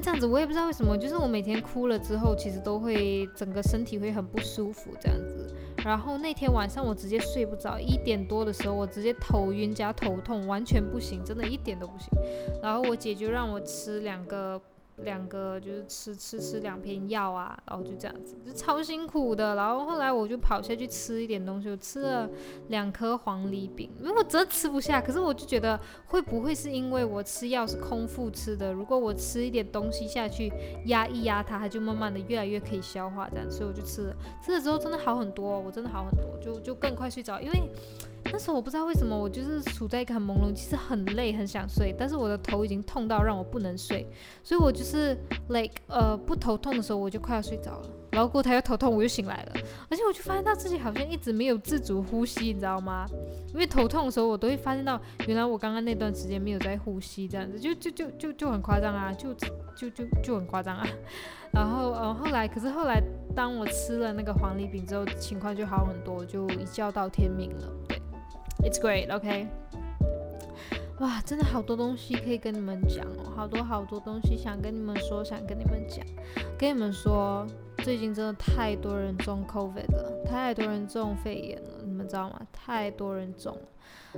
[0.00, 5.54] 这样子，我也不知道为什么，就是我每天哭了之后，其实都会整个身体会很不舒服这样子。
[5.84, 12.08] 然后那天晚上我直接睡不着，一点多的时候我直接头晕加头痛，完全不行，真的一点都不行。
[12.62, 14.60] 然后我姐就让我吃两个。
[15.02, 19.54] 两个就是吃吃吃两片药啊，然后就这样子，就超辛苦的。
[19.54, 22.28] 然后后来我就跑下去吃一点东西，我吃了
[22.68, 25.00] 两颗黄梨饼，因为我真的吃不下。
[25.00, 28.72] 可是我就觉得会不会是因为我吃药是空腹吃的？
[28.72, 30.52] 如果我吃一点东西下去
[30.86, 33.50] 压一压它，它就慢慢的越来越可以消化这样。
[33.50, 37.70] 所以我就吃了，吃了之后真的好很多，我真的好很多，就就更快睡着，因为。
[38.30, 44.06] 那时候我不知道为什么，我就是处在一个很朦胧，其实很累，很想睡，但是我的头已经痛到让我不能睡，
[44.42, 45.16] 所以我就是
[45.48, 49.52] like 呃不头痛的时候我就快要睡着了，然后过台又头痛我就醒来了，
[49.88, 53.06] 而且我就发现到自己好像一直没有自主呼吸，你知道吗？
[53.52, 60.86] 因为头痛的时候我都会发现到，原来我刚刚那段时间没有在呼吸，这样子就就就就就很夸张啊，就就就就很夸张啊。
[61.50, 63.02] 然后呃后来可是后来
[63.34, 67.72] 当我吃了那个黄梨饼之后，情况就好很多，就一觉到天明了。
[68.62, 69.46] It's great, OK。
[71.00, 76.04] 哇，真的好多东西可以跟你们讲哦，好多好多东西想跟你们说，想跟你们讲。
[76.58, 77.46] 跟你们说，
[77.84, 81.84] 最近真的太多人中 COVID 了，太多人中肺炎了。
[81.84, 82.40] 你们知道吗？
[82.52, 83.62] 太多人中了。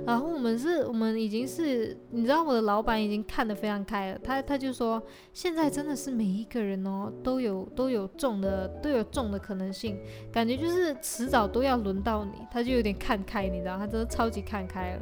[0.05, 5.01] 然后我们是，我们已经是，你知道我的老板已经看得非常开了，他他就说，
[5.33, 9.97] 现在真的是每一个人哦都有都有中的都有中的可能性，
[10.31, 15.01] 感觉就是迟早都要轮到你，他就有点看开，你知道，他真的超级看开了。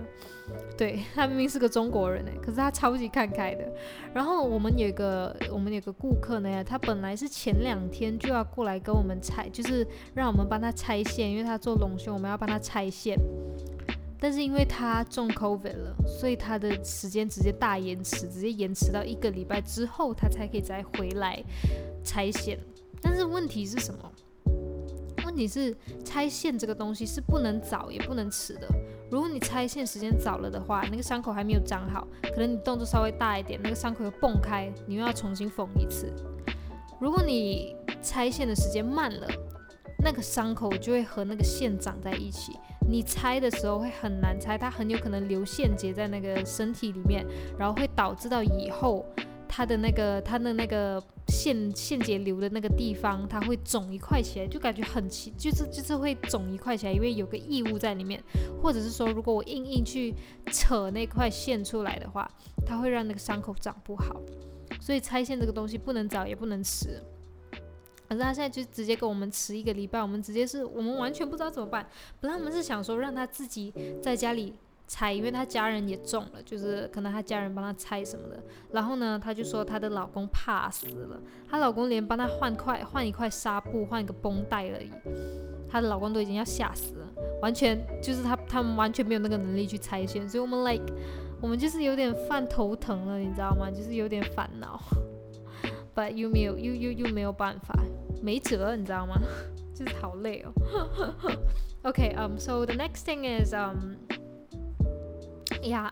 [0.76, 3.72] 对 他明明是个中国人哎，可是他超级看开的。
[4.12, 13.16] 然后我们有个我们有个顾客呢，他本来是前两天就要过来跟我们拆，就是让我们帮他拆线，因为他做隆胸，我们要帮他拆线。
[14.20, 21.42] 但是因为他中 COVID 了，所以他的时间直接大延迟，直接延迟到一个礼拜之后，他才可以再回来
[22.04, 22.60] 拆线。
[23.02, 24.12] 但是问题是什么？
[25.26, 28.68] 问题是拆线这个东西是不能早也不能迟的。
[29.10, 36.12] 如果你拆线时间早了的话，那个伤口还没有长好，可能你动作稍微大一点，那个伤口又蹦开，你又要重新缝一次。
[37.00, 39.28] 如果你拆线的时间慢了，
[40.04, 42.54] 那个伤口就会和那个线长在一起。
[42.90, 47.24] 你拆的时候会很难拆，它很有可能留线结在那个身体里面，
[47.58, 49.06] 然后会导致到以后
[49.48, 58.22] 它的那个它的那个线线结留的那个地方，它会肿一块起来，就感觉很奇，就是就是会肿一块起来，因为有个异物在里面，
[58.62, 60.14] 或者是说如果我硬硬去
[60.48, 62.30] 扯那块线出来的话，
[62.66, 64.20] 它会让那个伤口长不好，
[64.82, 67.02] 所以拆线这个东西不能早也不能迟。
[68.10, 71.88] 可是他现在就直接跟我们迟一个礼拜，我们直接是我们完全不知道怎么办。
[72.20, 74.56] 本来我们是想说让他自己在家里
[74.88, 78.44] 拆，因为他家人也中了，就是可能他家人帮他拆什么的。
[78.72, 84.90] 然后呢，他就说她的老公怕死了，她老公连帮她换块换一块纱布、换一个绷带而已，
[85.70, 87.08] 她的老公都已经要吓死了，
[87.44, 90.92] 完全就是他他们完全没有那个能力去拆线，所以我们 like
[91.40, 93.70] 我们就是有点犯头疼了，你知道吗？
[93.70, 94.82] 就是有点烦恼。
[96.00, 97.78] But 又没有又又又没有办法。
[98.22, 99.20] 没辙，你知道吗？
[99.76, 100.54] 就是好累哦。
[101.84, 103.96] OK，um，so the next thing is, um,
[105.62, 105.90] yeah,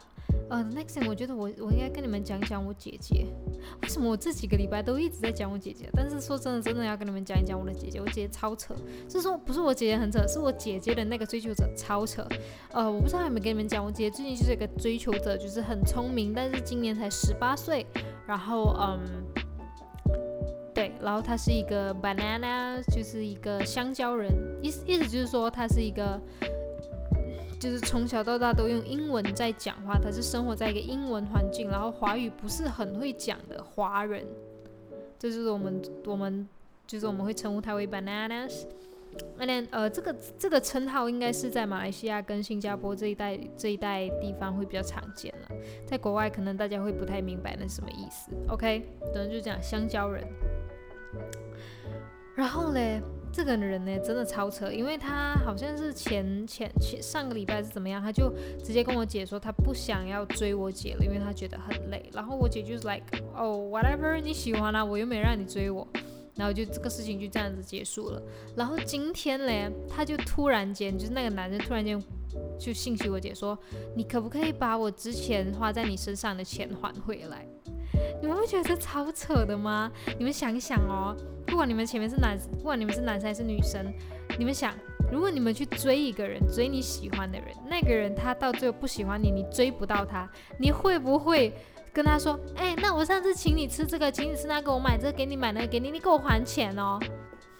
[0.50, 3.26] 呃，next thing 我觉得我我应该跟你们讲讲我姐姐。
[3.82, 5.90] 为什么我这几个礼拜都一直在讲我姐姐？
[5.94, 8.00] 但是说真的，真的要跟你们讲一讲我的姐姐。
[8.00, 8.74] 我姐姐超扯，
[9.10, 12.26] 是说不是我姐姐很扯，是我姐姐的那个追求者超扯。
[12.72, 17.86] 呃，我不知道有没有跟你们讲，我姐姐最近就是一个追求者，就是很聪明，但是今年才十八岁，
[18.26, 19.27] 然后嗯。
[21.02, 24.32] 然后他是一个 banana，就是一个香蕉人，
[24.62, 26.20] 意思意思就是说他是一个，
[27.60, 34.26] 就是从小到大都用英文在讲话，他是生活在一个英文环境，然后华语不是很会讲的华人，
[35.18, 36.48] 这就是我们我们
[36.86, 38.66] 就是我们会称呼他为 bananas。
[39.36, 45.56] 那呃，这个这个称号应该是在马来西亚跟新加坡这一带这一带地方会比较常见了，
[45.88, 48.30] 在国外可能大家会不太明白那什么意思。
[48.48, 50.24] OK，等于就讲香蕉人。
[52.36, 58.32] 然后嘞，这个人呢真的超扯，因为他好像是前前前上个礼拜是怎么样，他就
[58.64, 62.10] 直接跟我姐说他不想要追我姐了，因为他觉得很累。
[62.14, 63.04] 然后我姐就是 like，
[63.36, 65.88] 哦，whatever 你喜欢啊，我又没让你追我。
[66.38, 68.22] 然后就这个事情就这样子结束了。
[68.56, 72.02] 然后今天嘞，他就突然间就是那个男生突然间
[72.60, 73.58] 就信息我姐说，
[73.96, 77.46] 你可不可以把我之前花在你身上的钱还回来？
[78.22, 79.92] 你们会觉得这超扯的吗？
[80.18, 83.92] 你们想一想哦，不管你们前面是男，不管你们是男生还是女生，
[84.38, 84.74] 你们想，
[85.12, 91.54] 如果你们去追一个人，追你喜欢的人，那个人他到最后不喜欢你，你追不到他，你会不会
[91.98, 97.00] 跟他说，哎，那我上次请你吃这个，请你吃那个，我买这个给你，买那个给你，你给我还钱哦？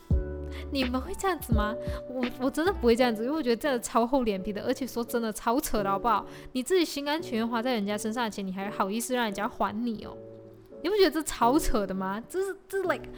[0.70, 1.74] 你们会这样子吗？
[2.08, 6.24] 我我真的不会这样子，因为我觉得这样超厚脸皮的，而且说真的超扯的好不好？
[6.52, 10.16] 你自己心甘情愿花在人家身上的钱，你还好意思让人家还你哦？
[10.84, 12.24] 你不觉得这超扯的吗？
[12.30, 13.10] 这是这是 like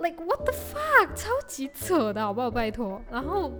[0.00, 2.50] like what the fuck，超级扯的好不好？
[2.50, 3.50] 拜托，然后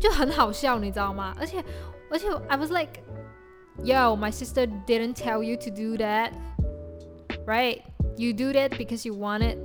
[0.00, 1.36] 就很好笑，你知道吗？
[1.38, 1.62] 而且
[2.10, 3.02] 而且 I was like
[3.83, 6.31] yo my sister didn't tell you to do that
[7.45, 7.81] right
[8.17, 9.57] you do that because you want it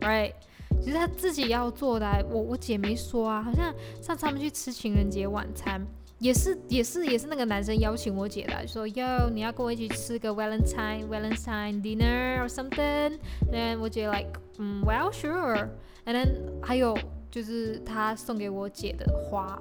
[0.00, 0.32] right
[0.80, 5.84] 其实他自己要做的，我我姐没说啊，好像上次他们去吃情人节晚餐。
[6.20, 13.18] 也是也是也是那个男生邀请我姐的，说哟你要跟我一起吃个 Valentine Valentine dinner or something，
[13.52, 16.28] 然后我姐 like 嗯 well sure，and then
[16.60, 16.98] 还有
[17.30, 19.60] 就是他送给我姐的花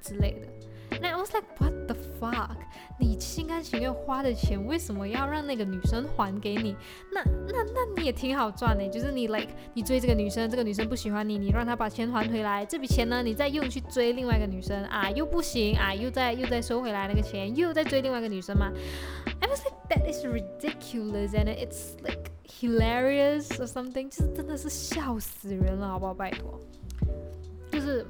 [0.00, 0.46] 之类的。
[1.01, 2.55] 那 I was like what the fuck？
[2.99, 6.75] 你心甘情愿花的钱，为什么要让那个女生还给你？
[7.11, 18.71] 那那那你也挺好赚的，就是你 like 你追这个女生，这个女生不喜欢你，你让她把钱还回来，这笔钱呢，你再用去追另外一个女生啊，又不行啊，又再又再收回来那个钱，又再追另外一个女生吗
[19.41, 26.13] ？I was like that is ridiculous and it's like hilarious or something，就是真的是笑死人了，好不好？
[26.13, 26.59] 拜托，
[27.71, 28.05] 就是。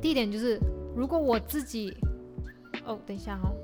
[0.00, 0.58] 第一点就是，
[0.94, 1.96] 如果我自己，
[2.84, 3.54] 哦，等一下哦，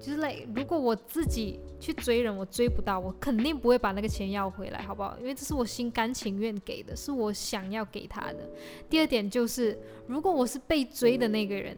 [0.00, 0.48] 就是累。
[0.54, 5.16] 如果我自己去追人，我追不到，我肯定不会把那个钱要回来，好不好？
[5.20, 8.48] 因为这是我心甘情愿给的，是我想要给他的。
[8.88, 11.76] 第二点就是，如果我是被追的那个人。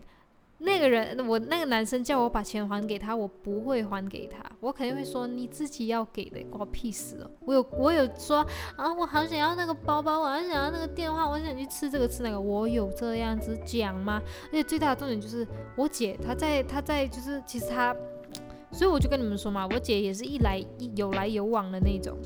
[0.58, 7.30] 那个人，我那个男生叫我把钱还给他，我不会还给他，我肯定会说你自己要给的，关我屁事哦。
[7.40, 14.22] 我有我有说啊，我好想要那个包包，我好想要那个电话，我想去吃这个吃那个，我有这样子讲吗？
[14.46, 17.94] 而且最大的重点就是我姐她在她在就是其实她，
[18.70, 22.16] 所以我就跟你们说嘛，我姐也是一来一有来有往的那种，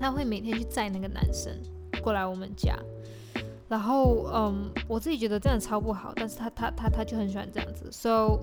[0.00, 1.52] 她会每天去载那个男生
[2.02, 2.76] 过来我们家。
[3.72, 8.38] 然后，嗯，我自己觉得这样超不好，但是他他他他就很喜欢这样子，so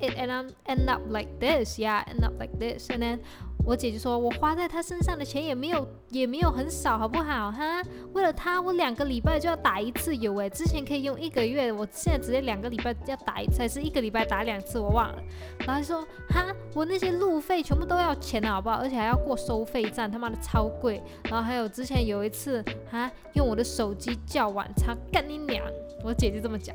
[0.00, 3.18] it and end up like this, yeah, end up like this, and then
[3.64, 7.52] 我姐就说，我花在他身上的钱也没有，也没有很少，好不好？
[7.52, 15.22] 哈，为了他，我两个礼拜就要打一次油，诶，之前可以用一个月，我现在直接两个礼拜要打一次，还是一个礼拜打两次，我忘了。
[15.60, 18.76] 然后说，哈，我那些路费全部都要钱的，好不好？
[18.76, 21.00] 而且还要过收费站，他妈的超贵。
[21.24, 25.64] 然后还有之前有一次，哈，用我的手机叫晚餐，干你娘！
[26.02, 26.74] 我姐就这么讲，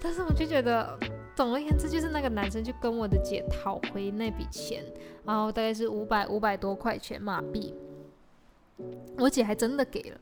[0.00, 0.98] 但是我就觉得。
[1.40, 4.84] 总而言之，就是那个男生就跟我的姐讨回那笔钱，
[5.24, 7.74] 然后大概是五百五百多块钱马币，
[9.16, 10.18] 我姐还真的给了，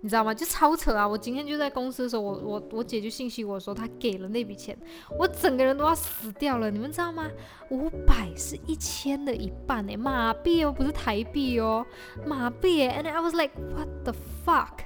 [0.00, 0.34] 你知道吗？
[0.34, 1.06] 就超扯啊！
[1.06, 4.76] 我今天就在公司的时候，我我我姐就信息我说她给了那笔钱，
[5.16, 7.30] 我整个人都要死掉了，你们知道吗？
[7.70, 11.86] 五百是一千的一半诶，马币哦，不是台币哦，
[12.24, 14.12] 马币，and I was like what the
[14.44, 14.80] fuck。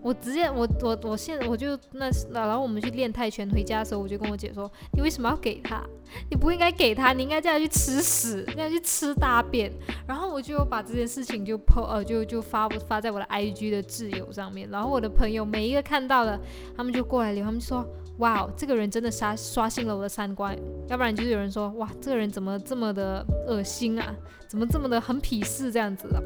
[0.00, 5.82] 我直接我我我现我就那然后我们去练泰拳回家的时候，我就跟我姐说：“你为什么要给他？
[6.30, 9.72] 你不应该给他，你应该叫他去吃屎，叫他去吃大便。”
[10.06, 14.68] 然后我就把这件事情就 po 呃就就发发在我的 IG 的挚友上面。
[14.70, 16.40] 然后我的朋友每一个看到了，
[16.76, 17.84] 他们就过来留，他们就说
[18.18, 20.56] ：“哇，这个人真的刷刷新了我的三观。”
[20.88, 24.14] 要不然就是有人说：“哇，这个人怎么这么的恶心啊？
[24.46, 26.22] 怎么这么的很鄙视这样子的？”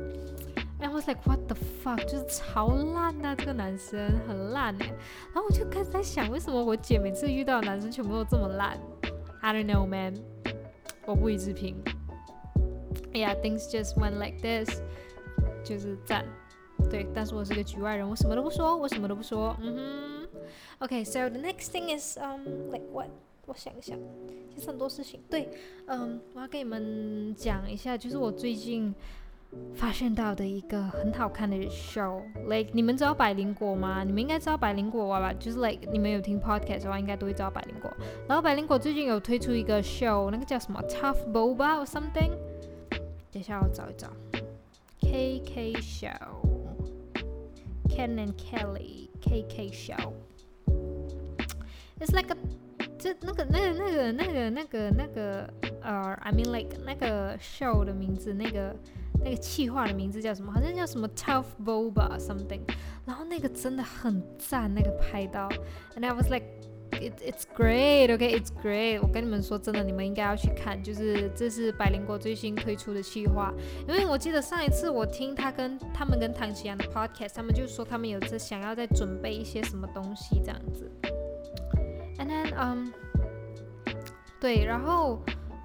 [0.85, 4.87] I was like what the fuck，就是超烂呐，这个男生很烂哎。
[5.33, 8.79] 然后我就开始在想，为什么我姐每次遇到的男生全部都这么烂
[9.41, 10.15] ？I don't know man，
[11.07, 11.77] 我不予置评。
[13.13, 14.83] Yeah，things just went like this，
[15.65, 16.25] 就是赞。
[16.91, 19.57] 对，但是我是个局外人，我什么都不说，我什么都不说。
[19.61, 20.89] 嗯哼。
[20.89, 22.43] Okay，so the next thing is um
[22.73, 23.09] like what？
[23.47, 23.97] 我想一想，
[24.55, 25.21] 其实很多事情。
[25.31, 25.49] 对，
[25.87, 28.93] 嗯，我要跟你们讲一下，就是我最近。
[29.75, 34.03] 发现到的一个很好看的 show，like 你们知道百灵果吗？
[34.05, 35.33] 你们应该知道百灵果吧？
[35.33, 37.91] 就是 like 你们有听 podcast 的话，应该都会知道百灵果。
[38.29, 42.31] 然后百灵果最近有推出一个 show，那个叫什么 Tough Boba or something？
[43.31, 44.09] 等一下我找一找
[45.01, 47.11] ，KK Show，Ken
[48.17, 50.13] and Kelly，KK Show。
[51.99, 52.37] It's like a
[52.99, 55.49] 这那个那个那个那个那个那个
[55.83, 58.75] 呃，I mean like 那个 show 的名字那个。
[59.25, 60.53] 那个气化的名字叫什么？
[60.53, 62.61] 好像叫什么 Tough Boba something。
[63.05, 65.49] 然后那个真的很赞，那个拍到
[65.97, 66.45] ，and I was like
[66.93, 69.01] it it's great, okay, it's great。
[69.03, 73.53] 我跟你们说真的，你们应该要去看，就是这是百灵果最新推出的气化。
[73.89, 80.89] 因为我记得上一次我听他跟他们跟唐奇阳的 podcast，他们就说他们有在想要再准备一些什么东西这样子。
[82.19, 82.93] And then um
[84.41, 85.21] 对，然后。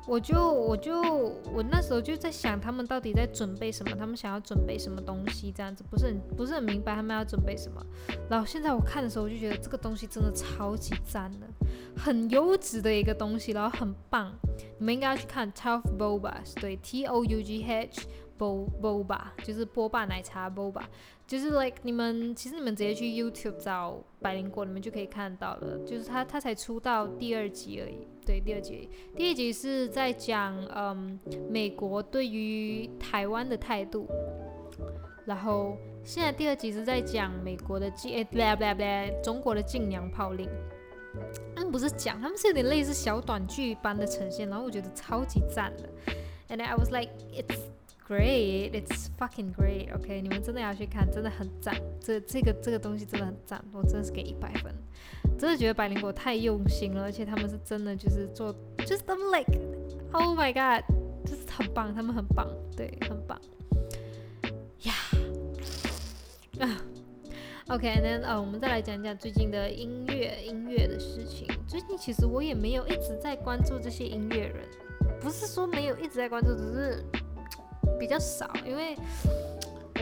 [0.07, 1.01] 我就我就
[1.53, 3.93] 我那时候就在想，他们到底在准备什么？
[3.95, 5.51] 他们想要准备什么东西？
[5.51, 7.85] 这样子不是很不是很明白他们要准备什么。
[8.29, 11.47] 然后现在我看的时候，我就觉得这个东西真的超级赞的，
[11.97, 14.33] 很优质的一个东西，然后很棒。
[14.79, 20.83] 你们应该要去看 Tough Boba，对，T O U G H Boba，就是波霸奶茶 Boba。
[21.25, 25.77] 就是 like 你们其实你们直接去 YouTube 找百灵果，你们就可以看到了。
[25.85, 31.19] 就是他他才出到第二集而已，对，第二集，第一集是在讲嗯
[31.49, 34.07] 美国对于台湾的态度，
[35.25, 40.49] 然后现在第二集是在讲美国的禁，不对不对不对，中国的禁娘炮令。
[41.53, 45.89] 他们不是讲，他们是有点类似小短剧般的呈现，然后我觉得超级赞的。
[46.47, 47.59] And I was like it's
[48.07, 49.93] Great, it's fucking great.
[49.93, 51.75] OK，你们真的要去看，真的很赞。
[51.99, 54.73] 这这个这个东西真的很赞，我真的是给一百分。
[55.37, 59.51] 真的觉得百灵果太用心了，而且他们是真的就是做，just like,
[60.13, 60.85] oh my god，
[61.29, 62.47] 就是很棒，他们很棒，
[62.77, 63.37] 对，很棒。
[64.83, 64.93] 呀，
[66.65, 66.81] 啊
[67.67, 71.45] ，OK，then 呃，我们再来讲讲最近的音乐音乐的事情。
[71.67, 74.65] 最近其实我也没有一直在关注这些音乐人，
[75.19, 77.03] 不是说没有一直在关注，只是。
[77.99, 78.95] 比较少，因为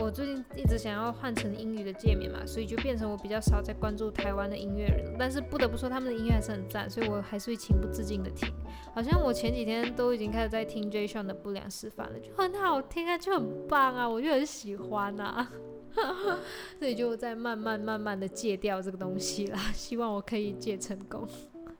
[0.00, 5.14] 我最近一直想要换成英语的界面嘛，所以就变成我比较少在关注台湾的音乐人。
[5.18, 8.52] 但是不得不说，他们的音乐还是很赞，所以我还是会情不自禁的听。
[8.94, 15.50] 好像我前几天都已经开始在听 JAY Sean 的《不良示范》了，就很好听啊，就很棒啊，我就很喜欢啊。
[16.78, 21.26] 所以就在慢慢慢慢的戒掉这个东西啦，希望我可以戒成功。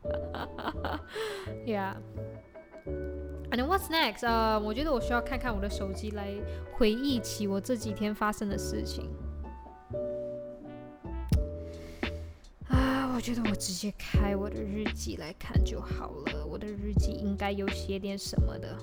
[1.66, 1.96] Yeah.
[3.50, 4.26] And what's next?
[4.26, 6.28] 呃，我觉得我需要看看我的手机来
[6.72, 9.08] 回忆起我这几天发生的事情。
[12.68, 16.44] 啊，我觉得我直接开我的日记来看就好了。
[16.46, 18.76] 我的日记应该有写点什么的。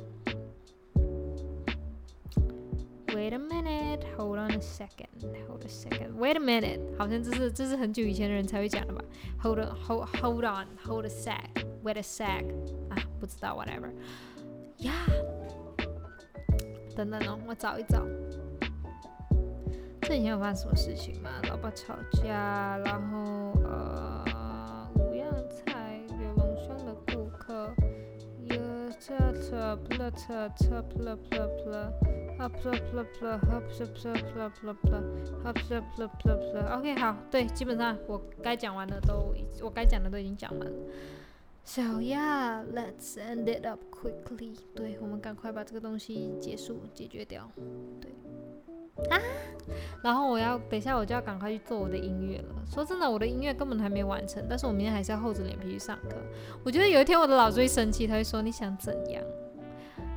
[3.13, 5.07] Wait a minute, hold on a second,
[5.47, 6.15] hold a second.
[6.17, 9.03] Wait a minute，好像这是这是很久以前的人才会讲的吧
[9.43, 12.43] ？Hold on, hold hold on, hold a sec, wait a sec.
[12.89, 13.91] 啊，不知道，whatever.
[14.79, 14.93] 呀，
[16.95, 18.05] 等等哦，我找一找。
[20.01, 21.29] 这几天有发生什么事情吗？
[21.49, 27.73] 老爸吵架，然后呃，五样菜，有龙兄的顾客，
[28.43, 28.57] 有
[28.99, 31.93] 车车不了车车不了不了不了，
[32.37, 34.97] 啊不了不了不了，啊不了不了不了不了不了，
[35.45, 36.77] 啊不了不了不了不了。
[36.77, 40.75] OK，好，对，基本上我该讲完的都，我该讲的都已经讲完了。
[41.65, 44.57] So yeah, let's end it up quickly.
[44.75, 47.49] 对，我们赶快把这个东西结束解决掉。
[47.99, 48.11] 对
[49.09, 49.19] 啊，
[50.03, 52.55] 然后我要等一下我就要赶快去做我的音乐了。
[52.69, 56.17] 说真的，我的音乐根本还没完成，但是我明天还是要厚着脸皮去上课。
[56.63, 59.23] 我觉得有一天我的老师会生气，他会说你想怎样？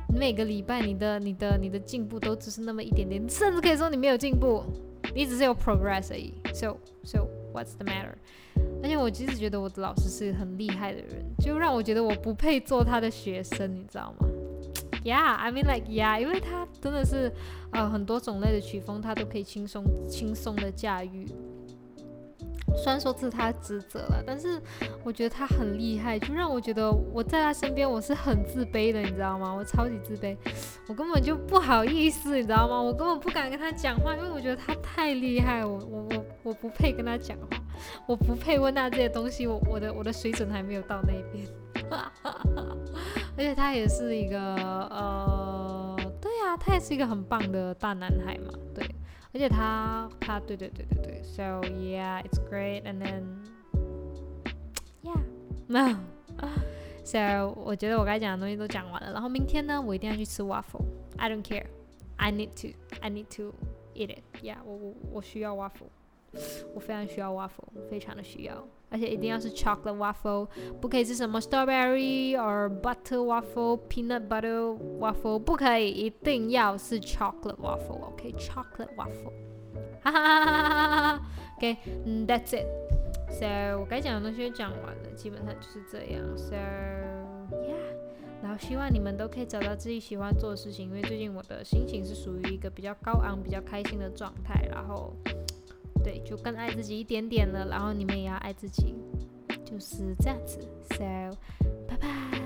[0.09, 4.63] 你每个礼拜你的你的你的进步都只是那么一点点，甚至可以说你没有进步，
[5.15, 6.33] 你只是有 progress 而已。
[6.53, 8.13] So so what's the matter？
[8.81, 14.27] 而且我其实觉得我的老师是很厉害的人，就让我觉得我不配做他的学生，你知道吗
[15.03, 17.31] ？Yeah，I mean like yeah，因为他真的是
[17.71, 21.25] 呃很多种类的曲风，他都可以轻松轻松的驾驭。
[22.75, 24.61] 虽然说这是他职责了，但是
[25.03, 29.51] 我觉得他很厉害，就让我觉得我在他身边我是很自卑的，你知道吗？
[29.53, 30.37] 我超级自卑，
[30.87, 32.79] 我根本就不好意思，你知道吗？
[32.79, 37.57] 我根本不敢跟他讲话，因为我觉得他太厉害，我我我我不配跟他讲话，
[38.05, 41.47] 我不配问他这些东西，我我的我的水准还没有到那边，
[43.37, 48.85] 而且他也是一个呃，对呀，他也是一个很棒的大男孩嘛，对。
[49.36, 53.22] 而且他他对对对对对，so yeah it's great and then
[55.02, 55.20] yeah
[55.66, 55.98] no
[57.04, 57.18] so
[57.56, 61.66] 我觉得我该讲的东西都讲完了，然后明天呢，我一定要去吃 waffle。I don't care,
[62.16, 63.54] I need to I need to
[63.94, 64.22] eat it.
[64.42, 65.88] Yeah，我我我需要 waffle，
[66.73, 68.67] 我非常需要 waffle，非常的需要。
[68.89, 70.47] 而且一定要是 chocolate waffle，
[70.79, 79.33] 不可以是什么 strawberry or butter waffle、peanut butter waffle，不可以，一定要是 chocolate waffle，OK？chocolate waffle，
[80.01, 81.21] 哈哈哈哈哈哈
[81.57, 82.65] ，OK，That's it。
[83.29, 86.37] So 我该讲的东西讲完了，基本上就是这样。
[86.37, 87.75] So yeah，
[88.41, 95.13] 然后希望你们都可以找到自己喜欢做的事情，因为最近我的心情是属于一个比较高昂、比较开心的状态，然后。
[96.07, 98.95] 对，就更爱自己一点点了，然后你们也要爱自己，
[99.65, 100.57] 就是这样子。
[100.91, 101.03] So，
[101.85, 102.36] 拜拜。